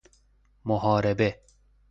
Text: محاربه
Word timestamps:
محاربه 0.65 1.41